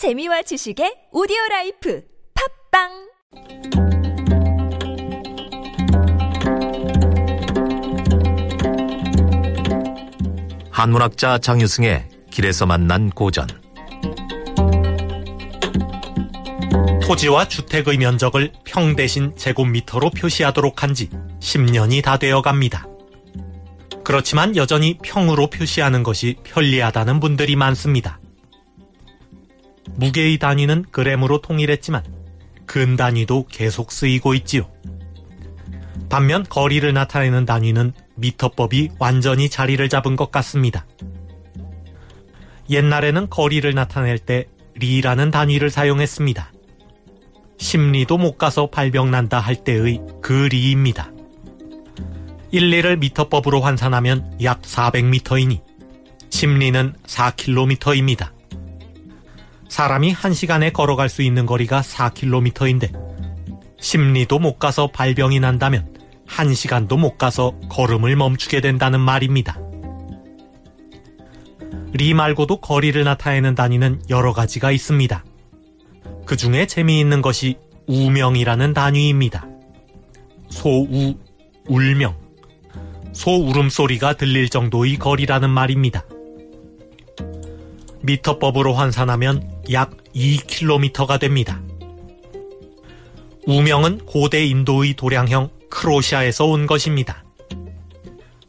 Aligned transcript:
재미와 0.00 0.40
지식의 0.40 1.08
audio 1.12 1.36
life 1.50 2.02
팟빵 2.72 2.88
한문학자 10.70 11.36
장유승의 11.36 12.08
길에서 12.30 12.64
만난 12.64 13.10
고전 13.10 13.46
토지와 17.02 17.48
주택의 17.48 17.98
면적을 17.98 18.52
평 18.64 18.96
대신 18.96 19.36
제곱미터로 19.36 20.08
표시하도록 20.12 20.82
한 20.82 20.94
지 20.94 21.10
10년이 21.40 22.02
다 22.02 22.16
되어 22.16 22.40
갑니다. 22.40 22.86
그렇지만 24.02 24.56
여전히 24.56 24.96
평으로 25.04 25.48
표시하는 25.48 26.02
것이 26.02 26.36
편리하다는 26.44 27.20
분들이 27.20 27.54
많습니다. 27.54 28.18
무게의 29.96 30.38
단위는 30.38 30.86
그램으로 30.90 31.40
통일했지만 31.40 32.02
근 32.66 32.96
단위도 32.96 33.46
계속 33.48 33.92
쓰이고 33.92 34.34
있지요. 34.34 34.70
반면 36.08 36.44
거리를 36.48 36.92
나타내는 36.92 37.44
단위는 37.44 37.92
미터법이 38.16 38.90
완전히 38.98 39.48
자리를 39.48 39.88
잡은 39.88 40.16
것 40.16 40.30
같습니다. 40.30 40.86
옛날에는 42.68 43.28
거리를 43.30 43.72
나타낼 43.74 44.18
때 44.18 44.46
리라는 44.74 45.30
단위를 45.30 45.70
사용했습니다. 45.70 46.52
심리도 47.58 48.18
못 48.18 48.38
가서 48.38 48.68
발병난다 48.70 49.38
할 49.38 49.56
때의 49.56 50.00
그 50.22 50.48
리입니다. 50.50 51.12
1 52.52 52.70
리를 52.70 52.96
미터법으로 52.96 53.60
환산하면 53.60 54.38
약 54.42 54.62
400m이니 54.62 55.60
심리는 56.30 56.94
4km입니다. 57.06 58.39
사람이 59.70 60.12
1시간에 60.14 60.72
걸어갈 60.72 61.08
수 61.08 61.22
있는 61.22 61.46
거리가 61.46 61.80
4km인데 61.80 62.92
심리도 63.80 64.40
못 64.40 64.58
가서 64.58 64.88
발병이 64.88 65.38
난다면 65.38 65.94
1시간도 66.26 66.98
못 66.98 67.16
가서 67.16 67.52
걸음을 67.70 68.16
멈추게 68.16 68.60
된다는 68.60 68.98
말입니다. 69.00 69.58
리 71.92 72.14
말고도 72.14 72.60
거리를 72.60 73.02
나타내는 73.02 73.54
단위는 73.54 74.02
여러 74.10 74.32
가지가 74.32 74.72
있습니다. 74.72 75.24
그 76.26 76.36
중에 76.36 76.66
재미있는 76.66 77.22
것이 77.22 77.56
우명이라는 77.86 78.74
단위입니다. 78.74 79.46
소우, 80.48 81.14
울명. 81.68 82.16
소 83.12 83.36
울음소리가 83.36 84.14
들릴 84.14 84.48
정도의 84.48 84.96
거리라는 84.96 85.48
말입니다. 85.48 86.04
미터법으로 88.02 88.74
환산하면 88.74 89.48
약 89.72 89.96
2km가 90.14 91.20
됩니다. 91.20 91.60
우명은 93.46 93.98
고대 94.06 94.44
인도의 94.44 94.94
도량형 94.94 95.50
크로시아에서 95.70 96.46
온 96.46 96.66
것입니다. 96.66 97.24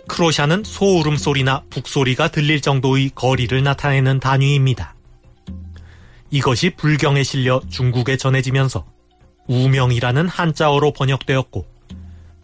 크로샤는 0.08 0.64
소 0.66 1.00
울음소리나 1.00 1.64
북소리가 1.70 2.30
들릴 2.30 2.62
정도의 2.62 3.12
거리를 3.16 3.64
나타내는 3.64 4.20
단위입니다. 4.20 4.96
이것이 6.30 6.72
불경에 6.72 7.24
실려 7.24 7.62
중국에 7.70 8.18
전해지면서 8.18 8.86
우명이라는 9.48 10.28
한자어로 10.28 10.94
번역되었고 10.94 11.66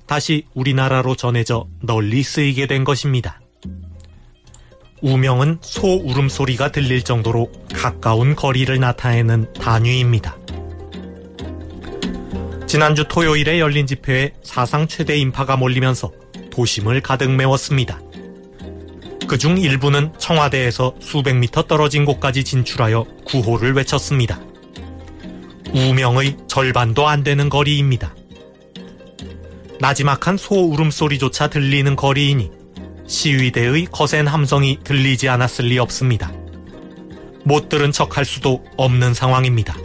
다시 0.05 0.45
우리나라로 0.53 1.15
전해져 1.15 1.67
널리 1.81 2.23
쓰이게 2.23 2.67
된 2.67 2.83
것입니다. 2.83 3.41
우명은 5.01 5.59
소 5.61 5.95
울음소리가 5.95 6.71
들릴 6.71 7.03
정도로 7.03 7.51
가까운 7.73 8.35
거리를 8.35 8.79
나타내는 8.79 9.53
단위입니다. 9.53 10.37
지난주 12.65 13.05
토요일에 13.07 13.59
열린 13.59 13.87
집회에 13.87 14.31
사상 14.43 14.87
최대 14.87 15.15
인파가 15.15 15.55
몰리면서 15.55 16.11
도심을 16.51 17.01
가득 17.01 17.31
메웠습니다. 17.31 18.01
그중 19.27 19.57
일부는 19.57 20.13
청와대에서 20.17 20.95
수백 20.99 21.35
미터 21.35 21.63
떨어진 21.63 22.03
곳까지 22.05 22.43
진출하여 22.43 23.05
구호를 23.25 23.73
외쳤습니다. 23.73 24.39
우명의 25.73 26.37
절반도 26.47 27.07
안 27.07 27.23
되는 27.23 27.49
거리입니다. 27.49 28.15
나지막한 29.79 30.37
소 30.37 30.55
울음소리조차 30.55 31.49
들리는 31.49 31.95
거리이니 31.95 32.56
시위대의 33.07 33.87
거센 33.91 34.27
함성이 34.27 34.79
들리지 34.83 35.29
않았을 35.29 35.65
리 35.65 35.79
없습니다. 35.79 36.31
못 37.43 37.69
들은 37.69 37.91
척 37.91 38.17
할 38.17 38.25
수도 38.25 38.63
없는 38.77 39.13
상황입니다. 39.13 39.75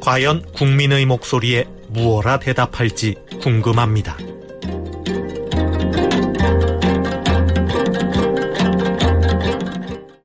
과연 0.00 0.42
국민의 0.52 1.06
목소리에 1.06 1.64
무엇라 1.88 2.38
대답할지 2.38 3.16
궁금합니다. 3.40 4.16